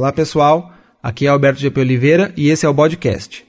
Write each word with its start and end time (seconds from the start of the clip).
Olá 0.00 0.14
pessoal, 0.14 0.72
aqui 1.02 1.26
é 1.26 1.28
Alberto 1.28 1.60
GP 1.60 1.78
Oliveira 1.78 2.32
e 2.34 2.48
esse 2.48 2.64
é 2.64 2.68
o 2.70 2.74
Podcast. 2.74 3.44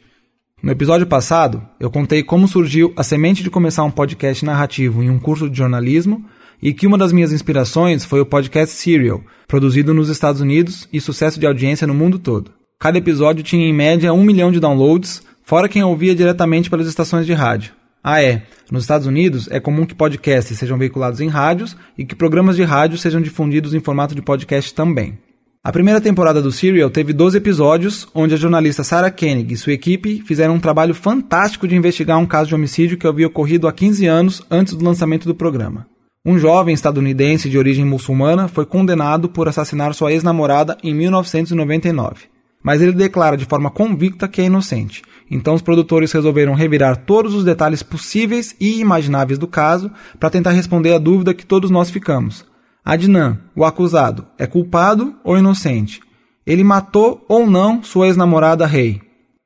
No 0.62 0.70
episódio 0.70 1.08
passado, 1.08 1.66
eu 1.80 1.90
contei 1.90 2.24
como 2.24 2.46
surgiu 2.46 2.92
a 2.98 3.04
semente 3.04 3.42
de 3.42 3.50
começar 3.50 3.86
um 3.86 3.90
podcast 3.90 4.44
narrativo 4.44 5.02
em 5.02 5.10
um 5.10 5.18
curso 5.18 5.50
de 5.50 5.58
jornalismo 5.58 6.26
e 6.62 6.74
que 6.74 6.86
uma 6.86 6.98
das 6.98 7.14
minhas 7.14 7.32
inspirações 7.32 8.04
foi 8.04 8.20
o 8.20 8.26
podcast 8.26 8.76
Serial, 8.76 9.22
produzido 9.48 9.94
nos 9.94 10.10
Estados 10.10 10.42
Unidos 10.42 10.90
e 10.92 11.00
sucesso 11.00 11.40
de 11.40 11.48
audiência 11.48 11.88
no 11.88 11.94
mundo 11.94 12.20
todo. 12.20 12.52
Cada 12.78 12.98
episódio 12.98 13.46
tinha 13.46 13.66
em 13.66 13.74
média 13.74 14.12
um 14.12 14.22
milhão 14.22 14.52
de 14.52 14.60
downloads, 14.60 15.24
fora 15.46 15.70
quem 15.70 15.84
ouvia 15.84 16.14
diretamente 16.14 16.70
pelas 16.70 16.86
estações 16.86 17.26
de 17.26 17.32
rádio. 17.32 17.72
Ah, 18.04 18.22
é. 18.22 18.44
Nos 18.70 18.84
Estados 18.84 19.08
Unidos 19.08 19.48
é 19.50 19.62
comum 19.62 19.86
que 19.86 19.96
podcasts 19.96 20.60
sejam 20.60 20.78
veiculados 20.78 21.22
em 21.22 21.30
rádios 21.30 21.78
e 21.98 22.04
que 22.04 22.14
programas 22.14 22.58
de 22.58 22.64
rádio 22.64 22.98
sejam 22.98 23.22
difundidos 23.22 23.74
em 23.74 23.80
formato 23.80 24.14
de 24.14 24.22
podcast 24.22 24.74
também. 24.74 25.18
A 25.64 25.72
primeira 25.72 26.02
temporada 26.02 26.42
do 26.42 26.52
Serial 26.52 26.90
teve 26.90 27.14
12 27.14 27.38
episódios, 27.38 28.08
onde 28.16 28.34
a 28.34 28.38
jornalista 28.38 28.84
Sarah 28.84 29.12
Koenig 29.12 29.54
e 29.54 29.58
sua 29.58 29.74
equipe 29.74 30.24
fizeram 30.26 30.56
um 30.56 30.60
trabalho 30.60 30.96
fantástico 30.96 31.68
de 31.68 31.76
investigar 31.76 32.18
um 32.18 32.26
caso 32.26 32.50
de 32.50 32.56
homicídio 32.56 32.98
que 32.98 33.06
havia 33.06 33.28
ocorrido 33.28 33.68
há 33.68 33.72
15 33.72 34.08
anos 34.08 34.42
antes 34.50 34.74
do 34.74 34.84
lançamento 34.84 35.28
do 35.28 35.36
programa. 35.36 35.86
Um 36.26 36.40
jovem 36.40 36.74
estadunidense 36.74 37.48
de 37.48 37.60
origem 37.60 37.86
muçulmana 37.86 38.48
foi 38.48 38.66
condenado 38.66 39.30
por 39.30 39.48
assassinar 39.48 39.94
sua 39.94 40.12
ex-namorada 40.12 40.80
em 40.82 40.96
1999. 40.96 42.22
Mas 42.64 42.82
ele 42.82 42.94
declara 42.94 43.38
de 43.38 43.46
forma 43.46 43.70
convicta 43.70 44.28
que 44.28 44.42
é 44.42 44.46
inocente. 44.46 45.04
Então 45.30 45.54
os 45.54 45.62
produtores 45.62 46.12
resolveram 46.12 46.56
revirar 46.56 47.06
todos 47.06 47.36
os 47.36 47.44
detalhes 47.44 47.84
possíveis 47.84 48.56
e 48.60 48.80
imagináveis 48.80 49.38
do 49.38 49.46
caso 49.46 49.92
para 50.20 50.32
tentar 50.32 50.54
responder 50.54 50.94
a 50.94 50.98
dúvida 50.98 51.36
que 51.36 51.46
todos 51.46 51.70
nós 51.70 51.92
ficamos. 51.92 52.50
Adnan, 52.84 53.40
o 53.56 53.64
acusado, 53.64 54.26
é 54.40 54.48
culpado 54.48 55.16
ou 55.24 55.38
inocente? 55.38 56.02
Ele 56.46 56.64
matou 56.64 57.24
ou 57.30 57.46
não 57.46 57.84
sua 57.84 58.08
ex-namorada 58.08 58.66
Rei? 58.66 59.00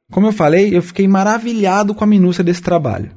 Como 0.10 0.28
eu 0.28 0.32
falei, 0.32 0.76
eu 0.76 0.82
fiquei 0.82 1.08
maravilhado 1.08 1.94
com 1.94 2.04
a 2.04 2.08
minúcia 2.08 2.44
desse 2.44 2.62
trabalho. 2.62 3.12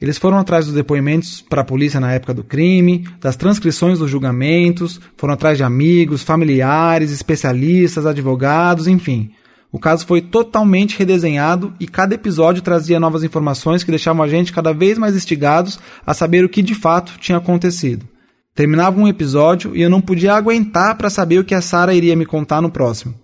Eles 0.00 0.18
foram 0.18 0.38
atrás 0.38 0.66
dos 0.66 0.74
depoimentos 0.74 1.40
para 1.40 1.62
a 1.62 1.64
polícia 1.64 1.98
na 1.98 2.12
época 2.12 2.32
do 2.32 2.44
crime, 2.44 3.08
das 3.20 3.36
transcrições 3.36 3.98
dos 3.98 4.10
julgamentos, 4.10 5.00
foram 5.16 5.34
atrás 5.34 5.56
de 5.56 5.64
amigos, 5.64 6.22
familiares, 6.22 7.10
especialistas, 7.10 8.06
advogados, 8.06 8.86
enfim. 8.86 9.30
O 9.72 9.78
caso 9.78 10.06
foi 10.06 10.20
totalmente 10.20 10.96
redesenhado 10.96 11.74
e 11.80 11.88
cada 11.88 12.14
episódio 12.14 12.62
trazia 12.62 13.00
novas 13.00 13.24
informações 13.24 13.82
que 13.82 13.90
deixavam 13.90 14.22
a 14.22 14.28
gente 14.28 14.52
cada 14.52 14.72
vez 14.72 14.98
mais 14.98 15.16
instigados 15.16 15.80
a 16.06 16.14
saber 16.14 16.44
o 16.44 16.48
que 16.48 16.62
de 16.62 16.76
fato 16.76 17.18
tinha 17.18 17.38
acontecido. 17.38 18.06
Terminava 18.54 19.00
um 19.00 19.08
episódio 19.08 19.74
e 19.74 19.82
eu 19.82 19.90
não 19.90 20.00
podia 20.00 20.34
aguentar 20.34 20.96
para 20.96 21.10
saber 21.10 21.40
o 21.40 21.44
que 21.44 21.54
a 21.54 21.60
Sarah 21.60 21.92
iria 21.92 22.14
me 22.14 22.24
contar 22.24 22.62
no 22.62 22.70
próximo. 22.70 23.14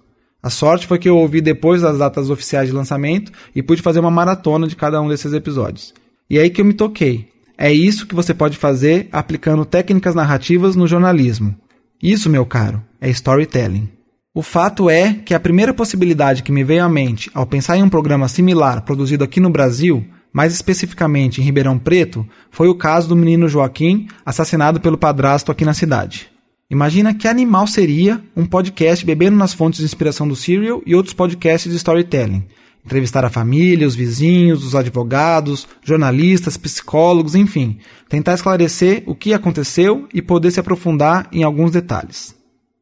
A 0.43 0.51
sorte 0.51 0.89
foi 0.89 0.99
que 0.99 1.09
eu 1.09 1.17
ouvi 1.17 1.41
depois 1.41 1.83
das 1.83 1.99
datas 1.99 2.31
oficiais 2.31 2.69
de 2.69 2.75
lançamento 2.75 3.31
e 3.55 3.63
pude 3.63 3.81
fazer 3.81 4.01
uma 4.01 4.11
maratona 4.11 4.67
de 4.67 4.75
cada 4.75 5.01
um 5.01 5.09
desses 5.09 5.33
episódios. 5.33 5.95
E 6.29 6.37
é 6.37 6.43
aí 6.43 6.51
que 6.51 6.61
eu 6.61 6.65
me 6.65 6.73
toquei. 6.73 7.29
É 7.57 7.73
isso 7.73 8.07
que 8.07 8.15
você 8.15 8.35
pode 8.35 8.57
fazer 8.57 9.09
aplicando 9.13 9.65
técnicas 9.65 10.15
narrativas 10.15 10.75
no 10.75 10.89
jornalismo. 10.89 11.55
Isso, 12.03 12.29
meu 12.29 12.45
caro, 12.45 12.83
é 13.01 13.09
storytelling. 13.11 13.89
O 14.35 14.43
fato 14.43 14.89
é 14.91 15.13
que 15.13 15.35
a 15.35 15.41
primeira 15.41 15.75
possibilidade 15.75 16.43
que 16.43 16.51
me 16.51 16.65
veio 16.65 16.85
à 16.85 16.89
mente 16.89 17.31
ao 17.35 17.47
pensar 17.47 17.77
em 17.77 17.83
um 17.83 17.89
programa 17.89 18.27
similar 18.27 18.83
produzido 18.83 19.23
aqui 19.23 19.39
no 19.39 19.51
Brasil 19.51 20.05
mais 20.33 20.53
especificamente 20.53 21.41
em 21.41 21.45
Ribeirão 21.45 21.79
Preto, 21.79 22.27
foi 22.51 22.69
o 22.69 22.75
caso 22.75 23.09
do 23.09 23.17
menino 23.17 23.49
Joaquim 23.49 24.09
assassinado 24.25 24.81
pelo 24.81 24.99
padrasto 24.99 25.51
aqui 25.51 25.65
na 25.65 25.75
cidade. 25.75 26.31
Imagina 26.71 27.13
que 27.13 27.27
animal 27.27 27.67
seria 27.67 28.23
um 28.37 28.47
podcast 28.47 29.05
bebendo 29.05 29.37
nas 29.37 29.53
fontes 29.53 29.81
de 29.81 29.87
inspiração 29.87 30.29
do 30.29 30.37
Serial 30.37 30.81
e 30.87 30.95
outros 30.95 31.15
podcasts 31.15 31.71
de 31.71 31.77
storytelling. 31.77 32.45
Entrevistar 32.85 33.25
a 33.25 33.31
família, 33.31 33.87
os 33.87 33.97
vizinhos, 33.97 34.65
os 34.65 34.75
advogados, 34.75 35.67
jornalistas, 35.83 36.57
psicólogos, 36.57 37.35
enfim. 37.35 37.79
Tentar 38.09 38.35
esclarecer 38.35 39.03
o 39.05 39.15
que 39.15 39.35
aconteceu 39.35 40.09
e 40.15 40.23
poder 40.23 40.51
se 40.53 40.61
aprofundar 40.61 41.29
em 41.33 41.43
alguns 41.43 41.73
detalhes. 41.73 42.35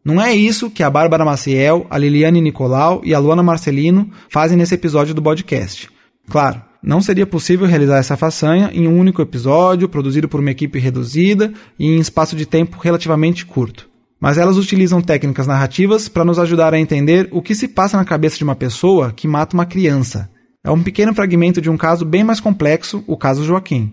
Não 0.05 0.23
é 0.23 0.35
isso 0.35 0.71
que 0.71 0.83
a 0.83 0.91
Bárbara 0.91 1.25
Maciel, 1.25 1.87
a 1.91 1.99
Liliane 1.99 2.41
Nicolau 2.41 3.01
e 3.05 3.13
a 3.13 3.19
Luana 3.19 3.43
Marcelino 3.43 4.11
fazem 4.29 4.57
nesse 4.57 4.75
episódio 4.75 5.15
do 5.15 5.23
podcast. 5.23 5.91
Claro, 6.29 6.63
não 6.83 7.01
seria 7.01 7.27
possível 7.27 7.67
realizar 7.67 7.99
essa 7.99 8.17
façanha 8.17 8.71
em 8.73 8.87
um 8.87 8.99
único 8.99 9.21
episódio, 9.21 9.89
produzido 9.89 10.29
por 10.29 10.41
uma 10.41 10.51
equipe 10.51 10.79
reduzida 10.79 11.53
e 11.79 11.87
em 11.87 11.99
espaço 11.99 12.37
de 12.37 12.47
tempo 12.47 12.79
relativamente 12.79 13.45
curto. 13.45 13.89
Mas 14.21 14.39
elas 14.39 14.57
utilizam 14.57 15.01
técnicas 15.01 15.47
narrativas 15.47 16.09
para 16.09 16.25
nos 16.25 16.39
ajudar 16.39 16.75
a 16.75 16.79
entender 16.79 17.29
o 17.31 17.41
que 17.41 17.55
se 17.55 17.69
passa 17.69 17.97
na 17.97 18.05
cabeça 18.05 18.37
de 18.37 18.45
uma 18.45 18.57
pessoa 18.57 19.13
que 19.13 19.29
mata 19.29 19.55
uma 19.55 19.67
criança. 19.67 20.29
É 20.65 20.71
um 20.71 20.83
pequeno 20.83 21.15
fragmento 21.15 21.61
de 21.61 21.71
um 21.71 21.77
caso 21.77 22.05
bem 22.05 22.25
mais 22.25 22.41
complexo, 22.41 23.05
o 23.07 23.17
caso 23.17 23.45
Joaquim. 23.45 23.93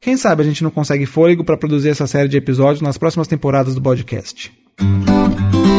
Quem 0.00 0.16
sabe 0.16 0.42
a 0.42 0.46
gente 0.46 0.62
não 0.62 0.70
consegue 0.70 1.06
fôlego 1.06 1.44
para 1.44 1.56
produzir 1.56 1.90
essa 1.90 2.06
série 2.06 2.28
de 2.28 2.36
episódios 2.36 2.80
nas 2.80 2.96
próximas 2.96 3.28
temporadas 3.28 3.74
do 3.74 3.82
podcast. 3.82 4.52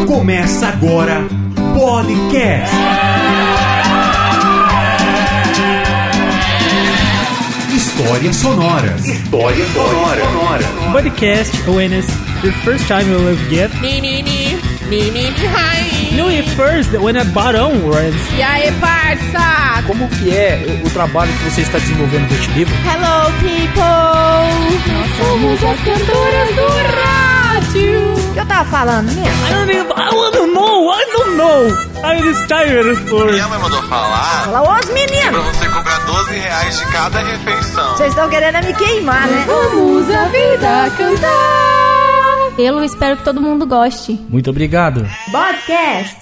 Começa 0.07 0.67
agora 0.67 1.27
Podcast. 1.73 3.26
Histórias 7.97 8.35
sonoras. 8.35 9.05
Histórias 9.07 9.67
sonoras. 9.73 10.65
Podcast 10.91 11.67
when 11.67 11.91
it's 11.93 12.07
the 12.43 12.51
first 12.63 12.87
time 12.87 13.09
you 13.09 13.17
live 13.17 13.39
gift. 13.49 13.73
Ni, 13.81 13.99
ni, 13.99 14.21
ni. 14.21 14.55
Ni, 14.87 15.09
ni, 15.09 15.31
ni, 15.31 15.47
hi. 15.47 16.15
No, 16.15 16.29
at 16.29 16.45
first, 16.55 16.91
when 17.01 17.17
a 17.17 17.25
barão 17.25 17.71
runs. 17.81 18.15
E 18.37 18.41
aí, 18.43 18.71
parça? 18.79 19.81
Como 19.87 20.07
que 20.09 20.29
é 20.29 20.79
o 20.85 20.89
trabalho 20.91 21.31
que 21.33 21.49
você 21.49 21.61
está 21.61 21.79
desenvolvendo 21.79 22.21
no 22.21 22.27
Vertilivro? 22.27 22.73
Hello, 22.85 23.31
people. 23.41 23.81
Nós 24.93 25.17
somos 25.17 25.63
as 25.63 25.79
cantoras 25.79 26.55
do 26.55 26.67
rádio. 27.01 28.13
O 28.29 28.33
que 28.33 28.39
eu 28.39 28.45
tava 28.45 28.65
falando 28.69 29.07
mesmo? 29.11 29.47
I 29.47 29.49
don't 29.51 29.71
even, 29.71 29.91
I 29.91 30.31
don't 30.31 30.53
know, 30.53 30.91
I 30.93 31.05
don't 31.11 31.35
know. 31.37 31.87
I'm 32.03 32.21
just 32.23 32.47
tired 32.47 32.95
for... 33.09 33.25
Minha 33.31 33.47
mãe 33.47 33.59
mandou 33.59 33.81
falar 33.83 34.43
Fala, 34.45 34.61
os 34.79 34.85
pra 34.85 34.93
meninos. 34.93 35.43
você 35.45 35.65
cobrar 35.65 35.66
12 36.07 36.39
reais 36.39 36.79
de 36.79 36.85
cada 36.85 37.19
refeição. 37.19 37.97
Vocês 37.97 38.09
estão 38.09 38.29
querendo 38.29 38.65
me 38.65 38.73
queimar, 38.73 39.27
né? 39.27 39.43
Vamos 39.45 40.09
a 40.09 40.23
vida 40.29 40.89
cantar. 40.97 42.53
Eu 42.57 42.81
espero 42.81 43.17
que 43.17 43.25
todo 43.25 43.41
mundo 43.41 43.67
goste. 43.67 44.13
Muito 44.29 44.49
obrigado. 44.49 45.05
Podcast. 45.29 46.15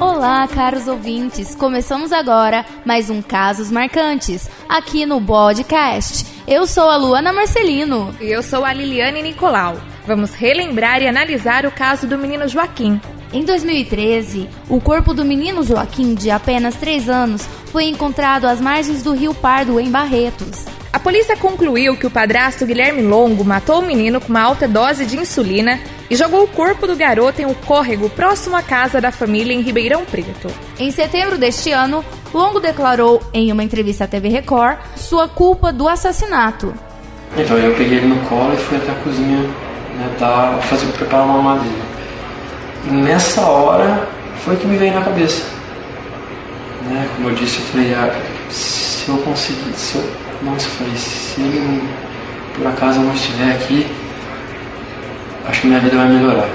Olá, 0.00 0.48
caros 0.48 0.88
ouvintes. 0.88 1.54
Começamos 1.54 2.10
agora 2.10 2.66
mais 2.84 3.08
um 3.08 3.22
Casos 3.22 3.70
Marcantes, 3.70 4.50
aqui 4.68 5.06
no 5.06 5.20
Podcast. 5.20 6.26
Eu 6.44 6.66
sou 6.66 6.90
a 6.90 6.96
Luana 6.96 7.32
Marcelino. 7.32 8.12
E 8.20 8.26
eu 8.26 8.42
sou 8.42 8.64
a 8.64 8.72
Liliane 8.72 9.22
Nicolau. 9.22 9.76
Vamos 10.04 10.34
relembrar 10.34 11.02
e 11.02 11.06
analisar 11.06 11.64
o 11.64 11.70
caso 11.70 12.08
do 12.08 12.18
menino 12.18 12.48
Joaquim. 12.48 13.00
Em 13.32 13.44
2013, 13.44 14.48
o 14.68 14.80
corpo 14.80 15.12
do 15.12 15.24
menino 15.24 15.64
Joaquim, 15.64 16.14
de 16.14 16.30
apenas 16.30 16.76
3 16.76 17.08
anos, 17.08 17.46
foi 17.76 17.88
encontrado 17.88 18.46
às 18.46 18.58
margens 18.58 19.02
do 19.02 19.12
Rio 19.12 19.34
Pardo, 19.34 19.78
em 19.78 19.90
Barretos. 19.90 20.64
A 20.90 20.98
polícia 20.98 21.36
concluiu 21.36 21.94
que 21.94 22.06
o 22.06 22.10
padrasto 22.10 22.64
Guilherme 22.64 23.02
Longo 23.02 23.44
matou 23.44 23.80
o 23.80 23.86
menino 23.86 24.18
com 24.18 24.30
uma 24.30 24.40
alta 24.40 24.66
dose 24.66 25.04
de 25.04 25.18
insulina 25.18 25.78
e 26.08 26.16
jogou 26.16 26.44
o 26.44 26.48
corpo 26.48 26.86
do 26.86 26.96
garoto 26.96 27.42
em 27.42 27.44
um 27.44 27.52
córrego 27.52 28.08
próximo 28.08 28.56
à 28.56 28.62
casa 28.62 28.98
da 28.98 29.12
família 29.12 29.52
em 29.52 29.60
Ribeirão 29.60 30.06
Preto. 30.06 30.48
Em 30.78 30.90
setembro 30.90 31.36
deste 31.36 31.70
ano, 31.70 32.02
Longo 32.32 32.60
declarou, 32.60 33.20
em 33.30 33.52
uma 33.52 33.62
entrevista 33.62 34.04
à 34.04 34.06
TV 34.06 34.30
Record, 34.30 34.78
sua 34.96 35.28
culpa 35.28 35.70
do 35.70 35.86
assassinato. 35.86 36.72
Então 37.36 37.58
eu 37.58 37.74
peguei 37.74 37.98
ele 37.98 38.06
no 38.06 38.26
colo 38.26 38.54
e 38.54 38.56
fui 38.56 38.78
até 38.78 38.90
a 38.90 38.94
cozinha 38.94 39.42
né, 39.98 40.16
dar, 40.18 40.62
fazer 40.62 40.86
preparar 40.92 41.26
uma 41.26 41.42
mamadinha. 41.42 41.84
E 42.86 42.88
nessa 42.88 43.42
hora 43.42 44.08
foi 44.46 44.56
que 44.56 44.66
me 44.66 44.78
veio 44.78 44.94
na 44.94 45.02
cabeça. 45.02 45.55
Né? 46.86 47.08
Como 47.16 47.28
eu 47.30 47.34
disse, 47.34 47.58
eu 47.58 47.64
falei, 47.66 47.94
ah, 47.94 48.14
se 48.50 49.08
eu 49.08 49.18
conseguir, 49.18 49.72
se 49.74 49.96
eu, 49.96 50.04
nossa, 50.42 50.66
eu 50.66 50.70
falei, 50.72 50.96
se 50.96 51.40
ele 51.40 51.60
não- 51.60 51.88
por 52.54 52.66
acaso 52.68 53.00
não 53.00 53.12
estiver 53.12 53.52
aqui, 53.52 53.86
acho 55.48 55.60
que 55.62 55.66
minha 55.66 55.80
vida 55.80 55.96
vai 55.96 56.08
melhorar. 56.08 56.48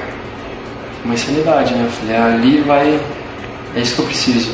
Uma 1.04 1.14
insanidade, 1.14 1.74
né? 1.74 1.84
Eu 1.86 1.92
falei, 1.92 2.16
ah, 2.16 2.26
ali 2.26 2.62
vai, 2.62 3.00
é 3.76 3.80
isso 3.80 3.96
que 3.96 4.02
eu 4.02 4.06
preciso. 4.06 4.52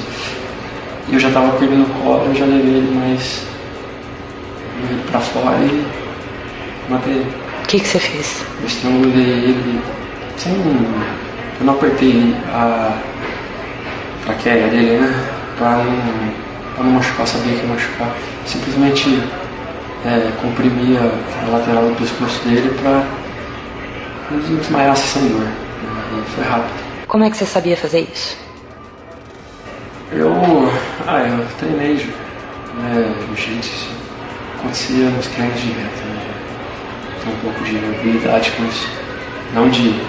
E 1.09 1.13
eu 1.13 1.19
já 1.19 1.29
tava 1.31 1.63
ele 1.63 1.75
no 1.75 1.85
colo, 1.85 2.25
eu 2.25 2.35
já 2.35 2.45
levei 2.45 2.75
ele 2.75 2.95
mais 2.95 3.45
ele 4.89 5.01
pra 5.09 5.19
fora 5.19 5.57
e 5.61 5.85
matei 6.89 7.13
ele. 7.13 7.33
O 7.63 7.67
que 7.67 7.79
que 7.79 7.87
você 7.87 7.99
fez? 7.99 8.45
Eu 8.61 8.67
estrangulei 8.67 9.25
ele 9.25 9.81
sem. 10.37 10.53
Eu 10.53 11.65
não 11.65 11.73
apertei 11.73 12.35
a 12.49 12.97
traqueia 14.25 14.67
dele, 14.67 14.99
né? 14.99 15.36
Pra 15.57 15.71
não, 15.77 16.33
pra 16.75 16.83
não 16.83 16.91
machucar, 16.91 17.27
sabia 17.27 17.55
que 17.55 17.65
ia 17.65 17.73
machucar. 17.73 18.15
Simplesmente 18.45 19.23
é, 20.05 20.31
comprimia 20.41 20.99
a 20.99 21.49
lateral 21.51 21.89
do 21.89 21.95
pescoço 21.95 22.43
dele 22.43 22.69
ele 24.31 24.57
desmaiar 24.57 24.95
sem 24.95 25.27
dor. 25.29 25.47
E 25.47 26.31
foi 26.31 26.43
rápido. 26.43 26.87
Como 27.07 27.23
é 27.23 27.29
que 27.29 27.37
você 27.37 27.45
sabia 27.45 27.77
fazer 27.77 28.01
isso? 28.01 28.37
Eu. 30.11 30.33
Ah, 31.07 31.19
eu 31.19 31.45
treinei 31.57 31.95
né, 32.75 33.15
jiu-jitsu. 33.35 33.89
Acontecia 34.59 35.09
nos 35.09 35.27
treinos 35.27 35.61
direto. 35.61 36.05
Né? 36.05 36.33
Tenho 37.23 37.35
um 37.35 37.39
pouco 37.39 37.63
de 37.63 37.77
habilidade 37.77 38.51
com 38.51 38.65
isso. 38.65 38.87
Não 39.53 39.69
de. 39.69 40.01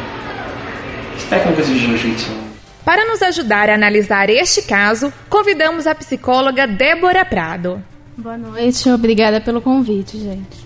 As 1.17 1.25
técnicas 1.25 1.67
de 1.67 1.79
jiu-jitsu. 1.79 2.48
Para 2.89 3.05
nos 3.05 3.21
ajudar 3.21 3.69
a 3.69 3.75
analisar 3.75 4.31
este 4.31 4.63
caso, 4.63 5.13
convidamos 5.29 5.87
a 5.87 5.95
psicóloga 5.95 6.67
Débora 6.67 7.23
Prado. 7.23 7.85
Boa 8.17 8.39
noite, 8.39 8.89
obrigada 8.89 9.43
pelo 9.43 9.61
convite, 9.61 10.17
gente. 10.17 10.57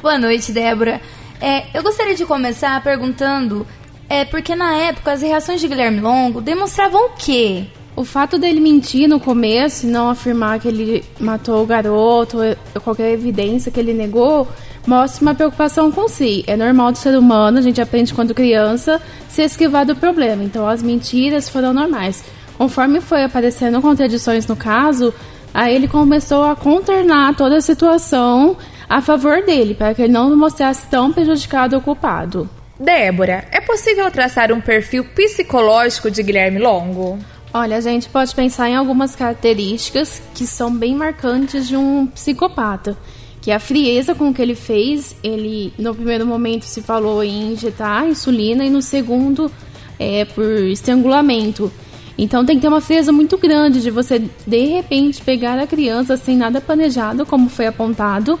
Boa 0.00 0.16
noite, 0.16 0.52
Débora. 0.52 1.00
É, 1.40 1.64
eu 1.74 1.82
gostaria 1.82 2.14
de 2.14 2.24
começar 2.24 2.80
perguntando, 2.84 3.66
é, 4.08 4.24
porque 4.24 4.54
na 4.54 4.76
época 4.76 5.10
as 5.10 5.22
reações 5.22 5.60
de 5.60 5.66
Guilherme 5.66 5.98
Longo 5.98 6.40
demonstravam 6.40 7.06
o 7.06 7.10
quê? 7.18 7.64
O 7.96 8.04
fato 8.04 8.38
dele 8.38 8.60
mentir 8.60 9.08
no 9.08 9.18
começo 9.18 9.84
e 9.84 9.90
não 9.90 10.08
afirmar 10.08 10.60
que 10.60 10.68
ele 10.68 11.04
matou 11.18 11.64
o 11.64 11.66
garoto, 11.66 12.38
ou 12.76 12.80
qualquer 12.80 13.10
evidência 13.10 13.72
que 13.72 13.80
ele 13.80 13.92
negou, 13.92 14.46
mostra 14.86 15.22
uma 15.22 15.34
preocupação 15.34 15.90
com 15.90 16.08
si. 16.08 16.44
É 16.46 16.56
normal 16.56 16.92
do 16.92 16.98
ser 16.98 17.16
humano, 17.16 17.58
a 17.58 17.62
gente 17.62 17.80
aprende 17.80 18.14
quando 18.14 18.34
criança, 18.34 19.00
se 19.28 19.42
esquivar 19.42 19.86
do 19.86 19.96
problema. 19.96 20.42
Então 20.42 20.66
as 20.66 20.82
mentiras 20.82 21.48
foram 21.48 21.72
normais. 21.72 22.24
Conforme 22.58 23.00
foi 23.00 23.24
aparecendo 23.24 23.80
contradições 23.80 24.46
no 24.46 24.56
caso, 24.56 25.12
aí 25.52 25.74
ele 25.74 25.88
começou 25.88 26.44
a 26.44 26.54
contornar 26.54 27.34
toda 27.34 27.56
a 27.56 27.60
situação 27.60 28.56
a 28.88 29.00
favor 29.00 29.42
dele, 29.42 29.74
para 29.74 29.94
que 29.94 30.02
ele 30.02 30.12
não 30.12 30.36
mostrasse 30.36 30.86
tão 30.88 31.12
prejudicado 31.12 31.76
ou 31.76 31.82
culpado. 31.82 32.48
Débora, 32.78 33.44
é 33.50 33.60
possível 33.60 34.10
traçar 34.10 34.52
um 34.52 34.60
perfil 34.60 35.04
psicológico 35.04 36.10
de 36.10 36.22
Guilherme 36.22 36.58
Longo? 36.58 37.18
Olha, 37.54 37.76
a 37.76 37.80
gente 37.80 38.08
pode 38.08 38.34
pensar 38.34 38.68
em 38.68 38.76
algumas 38.76 39.14
características 39.14 40.22
que 40.34 40.46
são 40.46 40.74
bem 40.74 40.94
marcantes 40.94 41.68
de 41.68 41.76
um 41.76 42.06
psicopata. 42.06 42.96
Que 43.42 43.50
a 43.50 43.60
frieza 43.60 44.14
com 44.14 44.32
que 44.32 44.40
ele 44.40 44.54
fez, 44.54 45.14
ele 45.22 45.74
no 45.78 45.94
primeiro 45.94 46.24
momento 46.24 46.62
se 46.62 46.80
falou 46.80 47.22
em 47.22 47.52
injetar 47.52 48.08
insulina 48.08 48.64
e 48.64 48.70
no 48.70 48.80
segundo 48.80 49.50
é 49.98 50.24
por 50.24 50.44
estrangulamento. 50.44 51.70
Então 52.16 52.44
tem 52.46 52.56
que 52.56 52.62
ter 52.62 52.68
uma 52.68 52.80
frieza 52.80 53.10
muito 53.10 53.36
grande 53.36 53.82
de 53.82 53.90
você 53.90 54.22
de 54.46 54.66
repente 54.66 55.20
pegar 55.22 55.58
a 55.58 55.66
criança 55.66 56.16
sem 56.16 56.36
nada 56.36 56.60
planejado, 56.60 57.26
como 57.26 57.48
foi 57.48 57.66
apontado, 57.66 58.38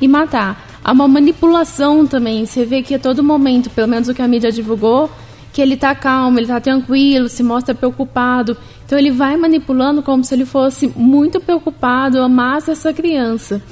e 0.00 0.06
matar. 0.06 0.68
Há 0.84 0.92
uma 0.92 1.08
manipulação 1.08 2.06
também, 2.06 2.46
você 2.46 2.64
vê 2.64 2.82
que 2.82 2.94
a 2.94 2.98
todo 2.98 3.24
momento, 3.24 3.70
pelo 3.70 3.88
menos 3.88 4.08
o 4.08 4.14
que 4.14 4.22
a 4.22 4.28
mídia 4.28 4.52
divulgou, 4.52 5.10
que 5.52 5.62
ele 5.62 5.76
tá 5.76 5.94
calmo, 5.94 6.38
ele 6.38 6.46
tá 6.46 6.60
tranquilo, 6.60 7.28
se 7.28 7.42
mostra 7.42 7.74
preocupado. 7.74 8.56
Então 8.84 8.98
ele 8.98 9.10
vai 9.10 9.36
manipulando 9.36 10.02
como 10.02 10.22
se 10.22 10.34
ele 10.34 10.44
fosse 10.44 10.92
muito 10.94 11.40
preocupado, 11.40 12.20
amasse 12.20 12.70
essa 12.70 12.92
criança. 12.92 13.62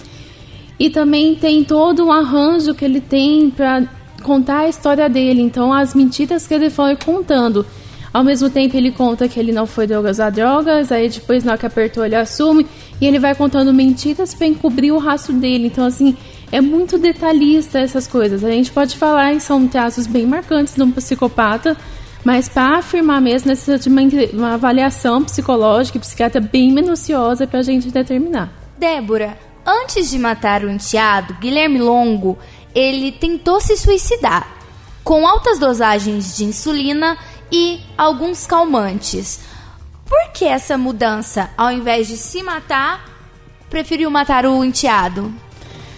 E 0.83 0.91
também 0.91 1.37
tem 1.37 1.63
todo 1.63 2.05
um 2.05 2.11
arranjo 2.11 2.75
que 2.75 2.85
ele 2.85 3.01
tem 3.01 3.49
para 3.49 3.85
contar 4.21 4.63
a 4.63 4.69
história 4.69 5.09
dele. 5.09 5.41
Então 5.41 5.73
as 5.73 5.95
mentiras 5.95 6.45
que 6.45 6.53
ele 6.53 6.71
foi 6.71 6.97
contando. 6.97 7.65
Ao 8.13 8.25
mesmo 8.25 8.51
tempo 8.51 8.77
ele 8.77 8.91
conta 8.91 9.29
que 9.29 9.39
ele 9.39 9.53
não 9.53 9.65
foi 9.65 9.87
usar 9.97 10.31
drogas, 10.31 10.91
aí 10.91 11.09
depois 11.09 11.45
na 11.45 11.53
hora 11.53 11.61
que 11.61 11.67
apertou 11.67 12.05
ele 12.05 12.17
assume 12.17 12.67
e 13.01 13.07
ele 13.07 13.21
vai 13.21 13.33
contando 13.33 13.73
mentiras 13.73 14.35
para 14.35 14.49
encobrir 14.49 14.93
o 14.93 14.99
rastro 14.99 15.33
dele. 15.35 15.69
Então 15.69 15.85
assim, 15.85 16.17
é 16.51 16.61
muito 16.61 16.99
detalhista 16.99 17.79
essas 17.79 18.09
coisas. 18.09 18.43
A 18.43 18.51
gente 18.51 18.73
pode 18.73 18.97
falar 18.97 19.35
que 19.35 19.41
são 19.41 19.69
traços 19.69 20.09
bem 20.09 20.27
marcantes 20.27 20.75
de 20.75 20.83
um 20.83 20.91
psicopata, 20.91 21.77
mas 22.25 22.49
para 22.49 22.79
afirmar 22.79 23.21
mesmo 23.21 23.51
necessita 23.51 23.79
de 23.79 23.89
uma, 23.89 24.03
uma 24.33 24.55
avaliação 24.55 25.23
psicológica 25.23 25.97
e 25.97 26.01
psiquiatra 26.01 26.41
bem 26.41 26.73
minuciosa 26.73 27.47
para 27.47 27.61
a 27.61 27.63
gente 27.63 27.89
determinar. 27.89 28.53
Débora, 28.77 29.39
antes 29.67 30.11
de 30.11 30.19
matar 30.19 30.65
o 30.65 30.71
enteado, 30.71 31.35
Guilherme 31.35 31.79
Longo, 31.79 32.39
ele 32.75 33.13
tentou 33.13 33.61
se 33.61 33.77
suicidar 33.77 34.49
com 35.05 35.27
altas 35.27 35.59
dosagens 35.59 36.37
de 36.37 36.45
insulina 36.45 37.19
e 37.51 37.81
alguns 37.97 38.47
calmantes. 38.47 39.41
Por 40.07 40.33
que 40.33 40.45
essa 40.45 40.79
mudança? 40.79 41.51
Ao 41.57 41.73
invés 41.73 42.07
de 42.07 42.17
se 42.17 42.43
matar, 42.43 43.05
preferiu 43.69 44.11
matar 44.11 44.47
o 44.47 44.65
enteado? 44.65 45.33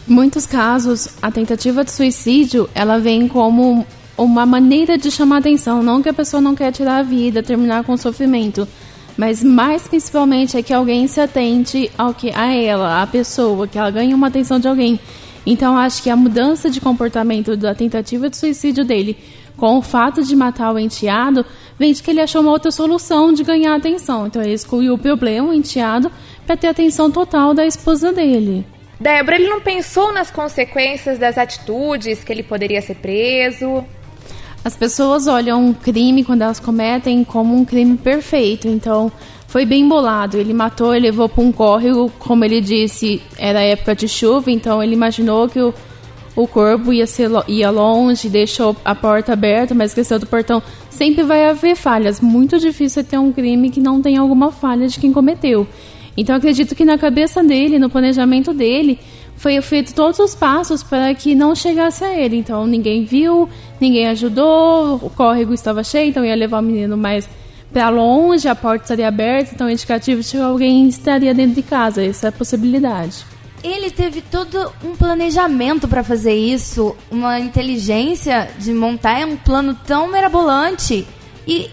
Muitos 0.07 0.47
casos, 0.47 1.09
a 1.23 1.31
tentativa 1.31 1.85
de 1.85 1.91
suicídio, 1.91 2.69
ela 2.75 2.99
vem 2.99 3.27
como 3.27 3.87
uma 4.17 4.47
maneira 4.47 4.97
de 4.97 5.11
chamar 5.11 5.39
atenção, 5.39 5.83
não 5.83 6.03
que 6.03 6.09
a 6.09 6.15
pessoa 6.15 6.41
não 6.41 6.55
quer 6.55 6.73
tirar 6.73 6.99
a 6.99 7.03
vida, 7.03 7.43
terminar 7.43 7.85
com 7.85 7.95
o 7.95 7.99
sofrimento, 7.99 8.69
mas 9.17 9.43
mais 9.43 9.87
principalmente 9.87 10.57
é 10.57 10.63
que 10.63 10.73
alguém 10.73 11.07
se 11.07 11.21
atente 11.21 11.91
ao 11.97 12.13
que 12.13 12.31
a 12.35 12.53
ela, 12.53 13.03
a 13.03 13.07
pessoa, 13.07 13.69
que 13.69 13.79
ela 13.79 13.91
ganhe 13.91 14.15
uma 14.15 14.29
atenção 14.29 14.59
de 14.59 14.69
alguém. 14.69 14.99
Então 15.47 15.77
acho 15.77 16.03
que 16.03 16.11
a 16.11 16.17
mudança 16.17 16.71
de 16.71 16.81
comportamento 16.81 17.57
da 17.57 17.75
tentativa 17.75 18.31
de 18.31 18.37
suicídio 18.37 18.85
dele 18.85 19.17
com 19.57 19.79
o 19.79 19.83
fato 19.83 20.23
de 20.23 20.35
matar 20.35 20.73
o 20.73 20.79
enteado, 20.79 21.45
vem 21.79 21.93
de 21.93 22.03
que 22.03 22.11
ele 22.11 22.21
achou 22.21 22.41
uma 22.41 22.51
outra 22.51 22.71
solução 22.71 23.33
de 23.33 23.45
ganhar 23.45 23.75
atenção. 23.75 24.27
Então 24.27 24.43
ele 24.43 24.53
excluiu 24.53 24.95
o 24.95 24.99
problema, 24.99 25.49
o 25.49 25.55
enteado, 25.55 26.11
para 26.47 26.57
ter 26.57 26.69
atenção 26.69 27.11
total 27.11 27.55
da 27.55 27.67
esposa 27.67 28.13
dele. 28.13 28.67
Débora, 28.99 29.37
ele 29.37 29.49
não 29.49 29.61
pensou 29.61 30.13
nas 30.13 30.31
consequências 30.31 31.19
das 31.19 31.37
atitudes, 31.37 32.23
que 32.23 32.33
ele 32.33 32.43
poderia 32.43 32.81
ser 32.81 32.97
preso? 32.97 33.85
As 34.65 34.75
pessoas 34.75 35.27
olham 35.27 35.63
um 35.63 35.75
crime, 35.75 36.25
quando 36.25 36.41
elas 36.41 36.59
cometem, 36.59 37.23
como 37.23 37.55
um 37.55 37.67
crime 37.67 37.99
perfeito. 37.99 38.67
Então, 38.67 39.13
foi 39.47 39.67
bem 39.67 39.87
bolado. 39.87 40.39
Ele 40.39 40.55
matou 40.55 40.95
e 40.95 40.99
levou 40.99 41.29
para 41.29 41.45
um 41.45 41.53
córrego, 41.53 42.11
como 42.19 42.47
ele 42.47 42.63
disse, 42.63 43.21
era 43.37 43.61
época 43.61 43.95
de 43.95 44.09
chuva, 44.09 44.51
então 44.51 44.83
ele 44.83 44.95
imaginou 44.95 45.49
que 45.49 45.61
o, 45.61 45.75
o 46.35 46.47
corpo 46.49 46.95
ia, 46.95 47.07
ser, 47.07 47.31
ia 47.47 47.71
longe, 47.71 48.31
deixou 48.31 48.75
a 48.83 48.95
porta 48.95 49.35
aberta, 49.35 49.75
mas 49.75 49.91
esqueceu 49.91 50.19
do 50.19 50.27
portão. 50.27 50.63
Sempre 50.89 51.25
vai 51.25 51.47
haver 51.47 51.77
falhas. 51.77 52.21
Muito 52.21 52.59
difícil 52.59 53.05
ter 53.05 53.19
um 53.19 53.31
crime 53.31 53.69
que 53.69 53.81
não 53.81 54.01
tem 54.01 54.17
alguma 54.17 54.51
falha 54.51 54.89
de 54.89 54.99
quem 54.99 55.13
cometeu. 55.13 55.67
Então 56.17 56.35
acredito 56.35 56.75
que 56.75 56.85
na 56.85 56.97
cabeça 56.97 57.45
dele, 57.45 57.79
no 57.79 57.91
planejamento 57.91 58.55
dele, 58.55 58.99
foi 59.37 59.61
feito 59.61 59.95
todos 59.95 60.19
os 60.19 60.35
passos 60.35 60.83
para 60.83 61.15
que 61.15 61.35
não 61.35 61.55
chegasse 61.55 62.05
a 62.05 62.15
ele. 62.15 62.37
Então 62.37 62.67
ninguém 62.67 63.05
viu, 63.05 63.49
ninguém 63.81 64.09
ajudou, 64.09 64.97
o 64.97 65.11
córrego 65.11 65.53
estava 65.53 65.83
cheio, 65.85 66.09
então 66.09 66.25
ia 66.25 66.35
levar 66.35 66.61
o 66.61 66.63
menino 66.63 66.97
mais 66.97 67.29
para 67.73 67.89
longe, 67.89 68.47
a 68.47 68.55
porta 68.55 68.85
estaria 68.85 69.09
aberta, 69.09 69.53
então 69.53 69.69
indicativo 69.69 70.23
de 70.23 70.31
que 70.31 70.37
alguém 70.37 70.89
estaria 70.89 71.35
dentro 71.35 71.57
de 71.57 71.63
casa. 71.63 72.05
Essa 72.05 72.27
é 72.27 72.29
a 72.29 72.33
possibilidade. 72.33 73.27
Ele 73.65 73.91
teve 73.91 74.21
todo 74.21 74.73
um 74.85 74.95
planejamento 74.95 75.89
para 75.89 76.05
fazer 76.05 76.35
isso, 76.35 76.95
uma 77.11 77.41
inteligência 77.41 78.49
de 78.59 78.73
montar 78.73 79.27
um 79.27 79.37
plano 79.37 79.75
tão 79.87 80.07
mirabolante 80.07 81.07
e 81.47 81.71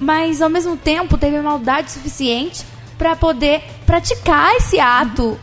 mas 0.00 0.40
ao 0.40 0.48
mesmo 0.48 0.78
tempo 0.78 1.18
teve 1.18 1.38
maldade 1.40 1.92
suficiente 1.92 2.64
para 2.96 3.14
poder 3.14 3.62
praticar 3.84 4.54
esse 4.56 4.80
ato. 4.80 5.38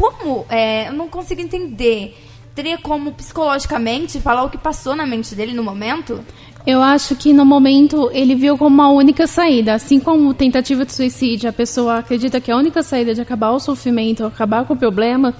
Como? 0.00 0.46
É, 0.48 0.88
eu 0.88 0.94
não 0.94 1.08
consigo 1.08 1.42
entender. 1.42 2.16
Teria 2.54 2.78
como 2.78 3.12
psicologicamente 3.12 4.18
falar 4.18 4.44
o 4.44 4.48
que 4.48 4.56
passou 4.56 4.96
na 4.96 5.04
mente 5.04 5.34
dele 5.34 5.52
no 5.52 5.62
momento? 5.62 6.24
Eu 6.66 6.80
acho 6.80 7.14
que 7.14 7.34
no 7.34 7.44
momento 7.44 8.10
ele 8.14 8.34
viu 8.34 8.56
como 8.56 8.74
uma 8.74 8.88
única 8.88 9.26
saída. 9.26 9.74
Assim 9.74 10.00
como 10.00 10.32
tentativa 10.32 10.86
de 10.86 10.94
suicídio, 10.94 11.50
a 11.50 11.52
pessoa 11.52 11.98
acredita 11.98 12.40
que 12.40 12.50
a 12.50 12.56
única 12.56 12.82
saída 12.82 13.14
de 13.14 13.20
acabar 13.20 13.50
o 13.50 13.60
sofrimento, 13.60 14.24
acabar 14.24 14.64
com 14.64 14.72
o 14.72 14.76
problema, 14.76 15.34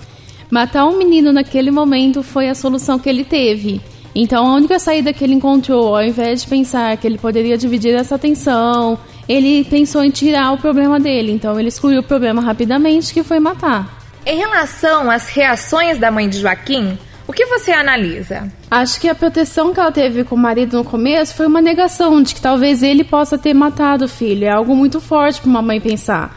matar 0.51 0.85
um 0.85 0.99
menino 0.99 1.33
naquele 1.33 1.71
momento 1.71 2.23
foi 2.23 2.51
a 2.51 2.55
solução 2.55 2.99
que 2.99 3.09
ele 3.09 3.25
teve. 3.25 3.81
Então 4.15 4.47
a 4.47 4.55
única 4.55 4.79
saída 4.79 5.11
que 5.11 5.25
ele 5.25 5.35
encontrou, 5.35 5.97
ao 5.97 6.05
invés 6.05 6.43
de 6.43 6.49
pensar 6.49 6.99
que 6.99 7.07
ele 7.07 7.17
poderia 7.17 7.57
dividir 7.57 7.95
essa 7.95 8.17
atenção, 8.17 8.99
ele 9.27 9.65
pensou 9.65 10.05
em 10.05 10.11
tirar 10.11 10.53
o 10.53 10.59
problema 10.59 11.01
dele. 11.01 11.33
Então 11.33 11.59
ele 11.59 11.69
excluiu 11.69 12.01
o 12.01 12.05
problema 12.05 12.43
rapidamente, 12.43 13.15
que 13.15 13.23
foi 13.23 13.41
matar. 13.41 14.00
Em 14.27 14.37
relação 14.37 15.11
às 15.11 15.29
reações 15.29 15.99
da 15.99 16.11
mãe 16.11 16.29
de 16.29 16.41
Joaquim, 16.41 16.99
o 17.27 17.33
que 17.33 17.47
você 17.47 17.73
analisa? 17.73 18.53
Acho 18.71 19.01
que 19.01 19.09
a 19.09 19.15
proteção 19.15 19.73
que 19.73 19.81
ela 19.81 19.91
teve 19.91 20.25
com 20.25 20.35
o 20.35 20.39
marido 20.39 20.77
no 20.77 20.85
começo 20.85 21.35
foi 21.35 21.47
uma 21.47 21.61
negação 21.61 22.23
de 22.23 22.35
que 22.35 22.41
talvez 22.41 22.83
ele 22.83 23.03
possa 23.03 23.39
ter 23.39 23.55
matado 23.55 24.05
o 24.05 24.09
filho. 24.09 24.45
É 24.45 24.51
algo 24.51 24.77
muito 24.77 25.01
forte 25.01 25.41
para 25.41 25.49
uma 25.49 25.63
mãe 25.63 25.81
pensar. 25.81 26.37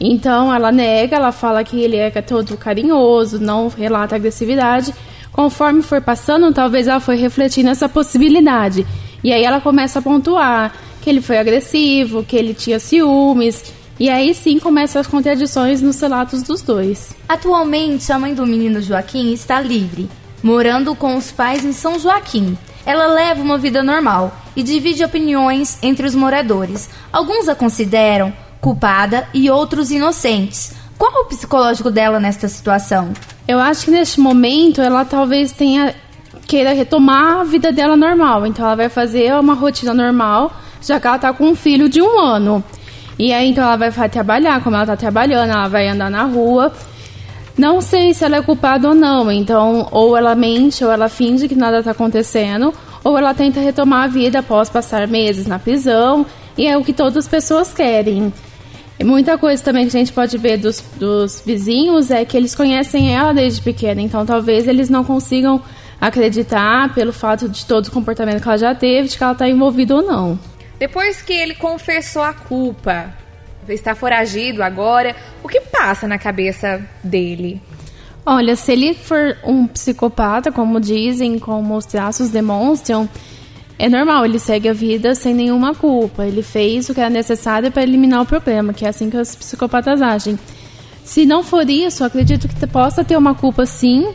Então 0.00 0.52
ela 0.52 0.72
nega, 0.72 1.16
ela 1.16 1.30
fala 1.30 1.62
que 1.62 1.78
ele 1.80 1.96
é 1.96 2.10
todo 2.22 2.56
carinhoso, 2.56 3.38
não 3.38 3.68
relata 3.68 4.16
agressividade. 4.16 4.94
Conforme 5.30 5.82
for 5.82 6.00
passando, 6.00 6.52
talvez 6.52 6.88
ela 6.88 7.00
foi 7.00 7.16
refletindo 7.16 7.68
essa 7.70 7.88
possibilidade. 7.88 8.86
E 9.22 9.32
aí 9.32 9.44
ela 9.44 9.60
começa 9.60 9.98
a 9.98 10.02
pontuar 10.02 10.72
que 11.00 11.08
ele 11.08 11.20
foi 11.20 11.38
agressivo, 11.38 12.24
que 12.24 12.36
ele 12.36 12.54
tinha 12.54 12.80
ciúmes. 12.80 13.72
E 14.00 14.08
aí 14.08 14.32
sim 14.34 14.58
começam 14.58 14.98
as 14.98 15.06
contradições 15.06 15.82
nos 15.82 16.00
relatos 16.00 16.42
dos 16.42 16.62
dois. 16.62 17.14
Atualmente, 17.28 18.10
a 18.10 18.18
mãe 18.18 18.32
do 18.32 18.46
menino 18.46 18.80
Joaquim 18.80 19.30
está 19.34 19.60
livre, 19.60 20.08
morando 20.42 20.94
com 20.94 21.18
os 21.18 21.30
pais 21.30 21.66
em 21.66 21.72
São 21.74 21.98
Joaquim. 21.98 22.56
Ela 22.86 23.08
leva 23.08 23.42
uma 23.42 23.58
vida 23.58 23.82
normal 23.82 24.34
e 24.56 24.62
divide 24.62 25.04
opiniões 25.04 25.78
entre 25.82 26.06
os 26.06 26.14
moradores. 26.14 26.88
Alguns 27.12 27.46
a 27.46 27.54
consideram 27.54 28.32
culpada 28.58 29.28
e 29.34 29.50
outros 29.50 29.90
inocentes. 29.90 30.72
Qual 30.96 31.12
o 31.22 31.26
psicológico 31.26 31.90
dela 31.90 32.18
nesta 32.18 32.48
situação? 32.48 33.12
Eu 33.46 33.58
acho 33.58 33.84
que 33.84 33.90
neste 33.90 34.18
momento 34.18 34.80
ela 34.80 35.04
talvez 35.04 35.52
tenha 35.52 35.94
queira 36.46 36.72
retomar 36.72 37.40
a 37.40 37.44
vida 37.44 37.70
dela 37.70 37.98
normal. 37.98 38.46
Então 38.46 38.64
ela 38.64 38.76
vai 38.76 38.88
fazer 38.88 39.34
uma 39.34 39.52
rotina 39.52 39.92
normal, 39.92 40.52
já 40.80 40.98
que 40.98 41.06
ela 41.06 41.18
tá 41.18 41.34
com 41.34 41.48
um 41.48 41.54
filho 41.54 41.86
de 41.86 42.00
um 42.00 42.18
ano. 42.18 42.64
E 43.20 43.34
aí 43.34 43.50
então 43.50 43.62
ela 43.62 43.76
vai 43.76 44.08
trabalhar, 44.08 44.64
como 44.64 44.76
ela 44.76 44.86
tá 44.86 44.96
trabalhando, 44.96 45.50
ela 45.50 45.68
vai 45.68 45.86
andar 45.86 46.10
na 46.10 46.24
rua. 46.24 46.72
Não 47.54 47.82
sei 47.82 48.14
se 48.14 48.24
ela 48.24 48.38
é 48.38 48.42
culpada 48.42 48.88
ou 48.88 48.94
não. 48.94 49.30
Então, 49.30 49.86
ou 49.90 50.16
ela 50.16 50.34
mente, 50.34 50.82
ou 50.82 50.90
ela 50.90 51.06
finge 51.06 51.46
que 51.46 51.54
nada 51.54 51.82
tá 51.82 51.90
acontecendo, 51.90 52.72
ou 53.04 53.18
ela 53.18 53.34
tenta 53.34 53.60
retomar 53.60 54.04
a 54.04 54.06
vida 54.06 54.38
após 54.38 54.70
passar 54.70 55.06
meses 55.06 55.46
na 55.46 55.58
prisão. 55.58 56.24
E 56.56 56.66
é 56.66 56.78
o 56.78 56.82
que 56.82 56.94
todas 56.94 57.18
as 57.18 57.28
pessoas 57.28 57.74
querem. 57.74 58.32
E 58.98 59.04
muita 59.04 59.36
coisa 59.36 59.62
também 59.62 59.86
que 59.86 59.94
a 59.94 60.00
gente 60.00 60.14
pode 60.14 60.38
ver 60.38 60.56
dos, 60.56 60.82
dos 60.96 61.42
vizinhos 61.44 62.10
é 62.10 62.24
que 62.24 62.38
eles 62.38 62.54
conhecem 62.54 63.14
ela 63.14 63.34
desde 63.34 63.60
pequena, 63.60 64.00
então 64.00 64.24
talvez 64.26 64.68
eles 64.68 64.90
não 64.90 65.04
consigam 65.04 65.60
acreditar 66.00 66.94
pelo 66.94 67.12
fato 67.12 67.48
de 67.48 67.64
todo 67.66 67.86
o 67.86 67.90
comportamento 67.90 68.42
que 68.42 68.48
ela 68.48 68.58
já 68.58 68.74
teve, 68.74 69.08
de 69.08 69.16
que 69.16 69.22
ela 69.22 69.32
está 69.32 69.48
envolvida 69.48 69.94
ou 69.94 70.02
não. 70.02 70.38
Depois 70.80 71.20
que 71.20 71.34
ele 71.34 71.54
confessou 71.54 72.22
a 72.22 72.32
culpa, 72.32 73.12
está 73.68 73.94
foragido 73.94 74.62
agora, 74.62 75.14
o 75.42 75.46
que 75.46 75.60
passa 75.60 76.08
na 76.08 76.18
cabeça 76.18 76.82
dele? 77.04 77.60
Olha, 78.24 78.56
se 78.56 78.72
ele 78.72 78.94
for 78.94 79.36
um 79.44 79.66
psicopata, 79.66 80.50
como 80.50 80.80
dizem, 80.80 81.38
como 81.38 81.76
os 81.76 81.84
traços 81.84 82.30
demonstram, 82.30 83.06
é 83.78 83.90
normal, 83.90 84.24
ele 84.24 84.38
segue 84.38 84.70
a 84.70 84.72
vida 84.72 85.14
sem 85.14 85.34
nenhuma 85.34 85.74
culpa. 85.74 86.24
Ele 86.24 86.42
fez 86.42 86.88
o 86.88 86.94
que 86.94 87.00
era 87.00 87.10
necessário 87.10 87.70
para 87.70 87.82
eliminar 87.82 88.22
o 88.22 88.26
problema, 88.26 88.72
que 88.72 88.86
é 88.86 88.88
assim 88.88 89.10
que 89.10 89.18
os 89.18 89.36
psicopatas 89.36 90.00
agem. 90.00 90.38
Se 91.04 91.26
não 91.26 91.42
for 91.42 91.68
isso, 91.68 92.02
acredito 92.04 92.48
que 92.48 92.66
possa 92.66 93.04
ter 93.04 93.18
uma 93.18 93.34
culpa 93.34 93.66
sim, 93.66 94.14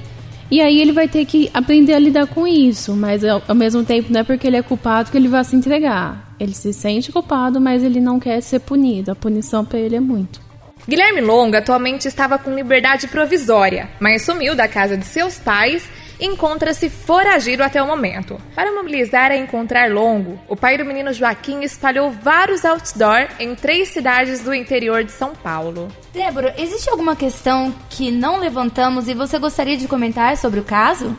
e 0.49 0.61
aí 0.61 0.81
ele 0.81 0.91
vai 0.91 1.07
ter 1.07 1.25
que 1.25 1.47
aprender 1.53 1.93
a 1.93 1.99
lidar 1.99 2.25
com 2.25 2.47
isso, 2.47 2.95
mas 2.95 3.23
ao, 3.23 3.53
mesmo 3.53 3.83
tempo 3.83 4.11
não 4.11 4.21
é 4.21 4.23
porque 4.23 4.47
ele 4.47 4.57
é 4.57 4.63
culpado 4.63 5.11
que 5.11 5.17
ele 5.17 5.27
vai 5.27 5.43
se 5.43 5.55
entregar. 5.55 6.24
Ele 6.39 6.53
se 6.53 6.73
sente 6.73 7.11
culpado, 7.11 7.59
mas 7.61 7.83
ele 7.83 7.99
não 7.99 8.19
quer 8.19 8.41
ser 8.41 8.59
punido. 8.59 9.11
A 9.11 9.15
punição 9.15 9.63
para 9.63 9.79
ele 9.79 9.95
é 9.95 9.99
muito. 9.99 10.41
Guilherme 10.87 11.21
Longo 11.21 11.55
atualmente 11.55 12.07
estava 12.07 12.37
com 12.37 12.53
liberdade 12.53 13.07
provisória, 13.07 13.89
mas 13.99 14.23
sumiu 14.23 14.55
da 14.55 14.67
casa 14.67 14.95
de 14.95 15.05
seus 15.05 15.39
pais 15.39 15.89
encontra-se 16.19 16.89
foragido 16.89 17.63
até 17.63 17.81
o 17.81 17.87
momento. 17.87 18.37
Para 18.55 18.71
mobilizar 18.71 19.31
a 19.31 19.37
encontrar 19.37 19.91
Longo, 19.91 20.39
o 20.47 20.55
pai 20.55 20.77
do 20.77 20.85
menino 20.85 21.13
Joaquim 21.13 21.61
espalhou 21.61 22.11
vários 22.11 22.63
outdoor 22.63 23.27
em 23.39 23.55
três 23.55 23.89
cidades 23.89 24.41
do 24.41 24.53
interior 24.53 25.03
de 25.03 25.11
São 25.11 25.33
Paulo. 25.35 25.87
Débora, 26.13 26.53
existe 26.57 26.89
alguma 26.89 27.15
questão 27.15 27.73
que 27.89 28.11
não 28.11 28.39
levantamos 28.39 29.07
e 29.07 29.13
você 29.13 29.37
gostaria 29.37 29.77
de 29.77 29.87
comentar 29.87 30.37
sobre 30.37 30.59
o 30.59 30.63
caso? 30.63 31.15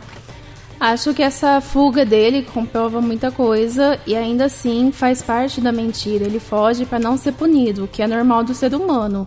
Acho 0.79 1.15
que 1.15 1.23
essa 1.23 1.61
fuga 1.61 2.05
dele 2.05 2.43
comprova 2.43 3.01
muita 3.01 3.31
coisa 3.31 3.99
e 4.07 4.15
ainda 4.15 4.45
assim 4.45 4.93
faz 4.93 5.23
parte 5.23 5.61
da 5.61 5.73
mentira. 5.73 6.27
Ele 6.27 6.39
foge 6.39 6.85
para 6.85 6.99
não 6.99 7.17
ser 7.17 7.33
punido, 7.33 7.85
o 7.85 7.89
que 7.89 8.03
é 8.03 8.07
normal 8.07 8.45
do 8.45 8.55
ser 8.55 8.75
humano. 8.75 9.27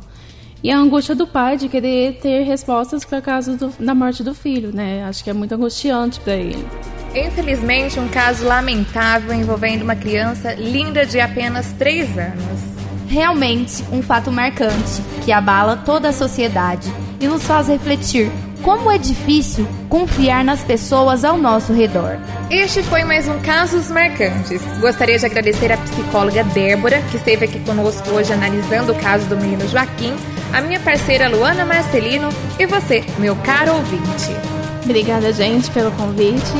E 0.62 0.70
a 0.70 0.77
angústia 0.77 1.15
do 1.15 1.25
pai 1.25 1.58
de 1.58 1.68
querer 1.68 2.20
ter 2.22 2.44
respostas 2.44 3.03
para 3.03 3.22
caso 3.22 3.56
do, 3.56 3.74
da 3.79 3.96
morte 3.96 4.22
do 4.22 4.36
filho, 4.36 4.72
né? 4.74 5.03
Acho 5.06 5.24
que 5.24 5.29
é 5.29 5.34
muito 5.34 5.56
angustiante 5.56 6.20
para 6.20 6.34
ele. 6.34 6.68
Infelizmente, 7.15 8.00
um 8.00 8.08
caso 8.10 8.46
lamentável 8.46 9.34
envolvendo 9.34 9.82
uma 9.82 9.96
criança 9.96 10.53
linda 10.53 11.06
de 11.06 11.20
apenas 11.20 11.72
3 11.74 12.18
anos. 12.18 12.60
Realmente 13.08 13.84
um 13.91 14.03
fato 14.03 14.32
marcante 14.32 15.01
que 15.25 15.32
abala 15.32 15.77
toda 15.77 16.10
a 16.10 16.13
sociedade 16.13 16.91
e 17.20 17.27
nos 17.27 17.44
faz 17.44 17.68
refletir 17.68 18.32
como 18.63 18.92
é 18.92 18.98
difícil 18.98 19.68
confiar 19.88 20.44
nas 20.44 20.63
pessoas 20.63 21.24
ao 21.24 21.38
nosso 21.38 21.74
redor. 21.74 22.18
Este 22.50 22.84
foi 22.84 23.04
mais 23.04 23.28
um 23.28 23.39
Casos 23.39 23.89
Marcantes. 23.89 24.62
Gostaria 24.80 25.18
de 25.18 25.25
agradecer 25.25 25.72
a 25.72 25.78
psicóloga 25.78 26.44
Débora, 26.44 27.01
que 27.10 27.18
esteve 27.18 27.46
aqui 27.46 27.60
conosco 27.60 28.10
hoje 28.12 28.34
analisando 28.34 28.92
o 28.92 29.00
caso 29.00 29.25
do 29.28 29.38
menino 29.38 29.68
Joaquim, 29.68 30.13
a 30.54 30.62
minha 30.62 30.80
parceira 30.80 31.30
Luana 31.30 31.66
Marcelino 31.66 32.30
e 32.58 32.66
você, 32.66 33.04
meu 33.18 33.36
caro 33.38 33.74
ouvinte. 33.74 34.59
Obrigada, 34.83 35.31
gente, 35.33 35.69
pelo 35.71 35.91
convite. 35.91 36.53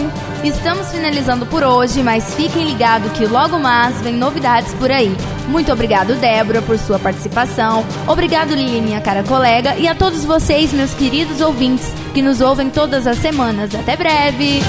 Estamos 0.44 0.92
finalizando 0.92 1.46
por 1.46 1.64
hoje, 1.64 2.04
mas 2.04 2.34
fiquem 2.36 2.66
ligados 2.66 3.12
que 3.14 3.26
logo 3.26 3.58
mais 3.58 4.00
vem 4.02 4.16
novidades 4.16 4.74
por 4.74 4.92
aí. 4.92 5.16
Muito 5.48 5.72
obrigado, 5.72 6.16
Débora, 6.16 6.62
por 6.62 6.78
sua 6.78 7.00
participação. 7.00 7.84
Obrigado, 8.08 8.54
Lili, 8.54 8.82
minha 8.82 9.02
cara 9.02 9.24
colega, 9.24 9.76
e 9.78 9.88
a 9.88 9.96
todos 9.96 10.26
vocês, 10.26 10.72
meus 10.74 10.94
queridos 10.94 11.42
ouvintes, 11.42 11.88
que 12.14 12.22
nos 12.22 12.42
ouvem 12.42 12.70
todas 12.70 13.08
as 13.08 13.18
semanas. 13.18 13.74
Até 13.74 13.96
breve! 13.96 14.60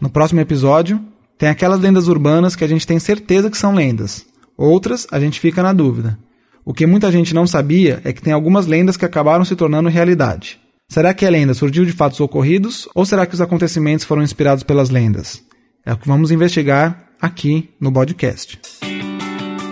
No 0.00 0.08
próximo 0.08 0.40
episódio, 0.40 1.00
tem 1.36 1.48
aquelas 1.48 1.80
lendas 1.80 2.08
urbanas 2.08 2.54
que 2.54 2.64
a 2.64 2.68
gente 2.68 2.86
tem 2.86 2.98
certeza 2.98 3.50
que 3.50 3.58
são 3.58 3.74
lendas. 3.74 4.24
Outras, 4.56 5.06
a 5.10 5.18
gente 5.18 5.40
fica 5.40 5.62
na 5.62 5.72
dúvida. 5.72 6.18
O 6.64 6.74
que 6.74 6.86
muita 6.86 7.10
gente 7.10 7.34
não 7.34 7.46
sabia 7.46 8.00
é 8.04 8.12
que 8.12 8.22
tem 8.22 8.32
algumas 8.32 8.66
lendas 8.66 8.96
que 8.96 9.04
acabaram 9.04 9.44
se 9.44 9.56
tornando 9.56 9.88
realidade. 9.88 10.60
Será 10.90 11.14
que 11.14 11.24
a 11.24 11.30
lenda 11.30 11.54
surgiu 11.54 11.84
de 11.84 11.92
fatos 11.92 12.18
ocorridos 12.18 12.88
ou 12.96 13.06
será 13.06 13.24
que 13.24 13.32
os 13.32 13.40
acontecimentos 13.40 14.04
foram 14.04 14.24
inspirados 14.24 14.64
pelas 14.64 14.90
lendas? 14.90 15.40
É 15.86 15.92
o 15.92 15.96
que 15.96 16.08
vamos 16.08 16.32
investigar 16.32 17.04
aqui 17.22 17.70
no 17.80 17.92
podcast. 17.92 18.58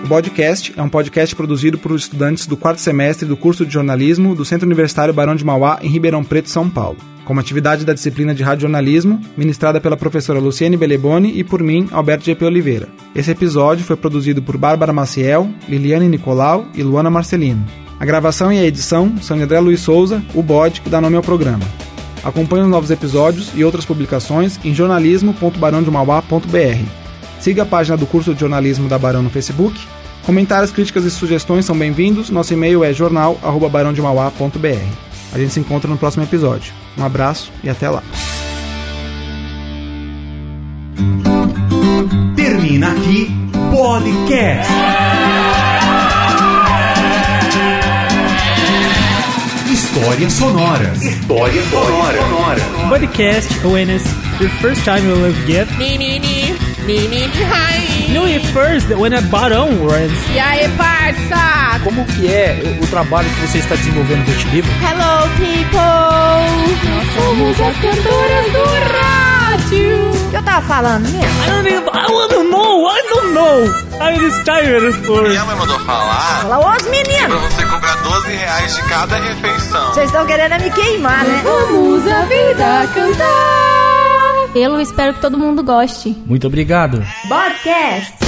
O 0.04 0.06
podcast 0.08 0.72
é 0.76 0.80
um 0.80 0.88
podcast 0.88 1.34
produzido 1.34 1.76
por 1.76 1.90
estudantes 1.96 2.46
do 2.46 2.56
quarto 2.56 2.80
semestre 2.80 3.26
do 3.26 3.37
curso 3.37 3.66
de 3.66 3.72
jornalismo 3.72 4.32
do 4.32 4.44
Centro 4.44 4.64
Universitário 4.64 5.12
Barão 5.12 5.34
de 5.34 5.44
Mauá, 5.44 5.80
em 5.82 5.88
Ribeirão 5.88 6.22
Preto, 6.22 6.50
São 6.50 6.70
Paulo, 6.70 6.98
como 7.25 7.40
atividade 7.40 7.84
da 7.84 7.92
disciplina 7.92 8.32
de 8.32 8.44
radiojornalismo, 8.44 9.20
ministrada 9.37 9.80
pela 9.80 9.96
professora 9.96 10.38
Luciene 10.38 10.76
Beleboni 10.76 11.37
e 11.37 11.42
por 11.42 11.64
mim, 11.64 11.88
Alberto 11.90 12.26
GP 12.26 12.44
Oliveira. 12.44 12.88
Esse 13.12 13.32
episódio 13.32 13.84
foi 13.84 13.96
produzido 13.96 14.40
por 14.40 14.56
Bárbara 14.56 14.92
Maciel, 14.92 15.50
Liliane 15.68 16.08
Nicolau 16.08 16.68
e 16.76 16.82
Luana 16.84 17.10
Marcelino. 17.10 17.88
A 18.00 18.05
gravação 18.05 18.52
e 18.52 18.59
a 18.59 18.64
edição 18.64 19.14
são 19.21 19.37
de 19.37 19.43
André 19.43 19.59
Luiz 19.59 19.81
Souza, 19.81 20.23
o 20.35 20.43
bode 20.43 20.81
que 20.81 20.88
dá 20.88 21.00
nome 21.00 21.17
ao 21.17 21.23
programa. 21.23 21.64
Acompanhe 22.23 22.64
os 22.64 22.71
novos 22.71 22.90
episódios 22.90 23.50
e 23.55 23.64
outras 23.64 23.85
publicações 23.85 24.59
em 24.64 24.75
jornalismo.barãodemauá.br. 24.75 26.85
Siga 27.40 27.62
a 27.62 27.67
página 27.67 27.97
do 27.97 28.07
curso 28.07 28.35
de 28.35 28.40
jornalismo 28.40 28.88
da 28.88 28.99
Barão 28.99 29.23
no 29.23 29.31
Facebook. 29.31 29.78
Comentários, 30.25 30.71
críticas 30.71 31.05
e 31.05 31.11
sugestões 31.11 31.64
são 31.64 31.76
bem-vindos. 31.76 32.31
Nosso 32.31 32.52
e-mail 32.52 32.85
é 32.85 32.93
jornal@barãodemauá.br. 32.93 34.85
A 35.33 35.38
gente 35.38 35.52
se 35.52 35.61
encontra 35.61 35.88
no 35.88 35.97
próximo 35.97 36.25
episódio. 36.25 36.73
Um 36.97 37.05
abraço 37.05 37.52
e 37.62 37.71
até 37.71 37.88
lá. 37.88 38.02
Termina 42.37 42.93
aqui 42.93 43.31
podcast. 43.71 44.73
Histórias 49.88 50.33
sonoras. 50.35 51.02
Histórias 51.02 51.64
sonoras. 51.71 52.62
Podcast 52.90 53.66
when 53.66 53.88
it's 53.88 54.04
the 54.38 54.49
first 54.61 54.85
time 54.85 55.02
you 55.09 55.14
will 55.14 55.33
get. 55.47 55.66
Menini, 55.78 56.52
menini, 56.85 57.30
hi. 57.33 58.12
No, 58.12 58.26
at 58.26 58.42
first 58.52 58.95
when 58.95 59.14
a 59.14 59.23
barão 59.23 59.71
runs. 59.78 60.12
E 60.35 60.38
aí, 60.38 60.68
parça? 60.76 61.80
Como 61.83 62.04
que 62.04 62.26
é 62.30 62.61
o, 62.62 62.85
o 62.85 62.87
trabalho 62.88 63.30
que 63.30 63.47
você 63.47 63.59
está 63.59 63.76
desenvolvendo 63.76 64.26
no 64.26 64.50
Livro? 64.52 64.71
Hello, 64.83 65.26
people. 65.38 65.80
Nós 66.85 67.09
somos 67.14 67.59
as 67.59 67.76
cantoras 67.78 68.52
do 68.52 68.98
falando 70.68 71.08
mesmo? 71.08 71.42
I 71.42 71.46
don't 71.50 71.66
even, 71.66 71.88
I 71.88 72.28
don't 72.28 72.50
know, 72.50 72.87
I 72.87 73.02
don't 73.08 73.32
know. 73.34 73.64
I'm 74.00 74.44
tired 74.44 74.94
for... 75.04 75.22
Minha 75.22 75.44
mãe 75.44 75.56
mandou 75.56 75.78
falar 75.80 76.42
Fala, 76.42 76.58
os 76.76 76.82
pra 76.82 76.90
meninos. 76.90 77.40
você 77.42 77.64
cobrar 77.66 77.96
12 78.02 78.28
reais 78.28 78.76
de 78.76 78.82
cada 78.82 79.16
refeição. 79.16 79.88
Vocês 79.94 80.06
estão 80.06 80.26
querendo 80.26 80.62
me 80.62 80.70
queimar, 80.70 81.25
né? 81.25 81.40
Vamos 81.42 82.06
a 82.06 82.20
vida 82.26 82.88
cantar. 82.94 84.48
Eu 84.54 84.80
espero 84.80 85.14
que 85.14 85.20
todo 85.20 85.37
mundo 85.38 85.62
goste. 85.64 86.10
Muito 86.26 86.46
obrigado. 86.46 87.04
Podcast. 87.28 88.27